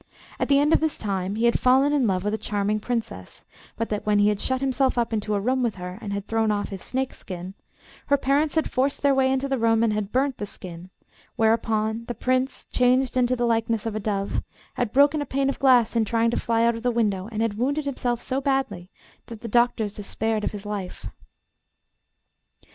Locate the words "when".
4.03-4.17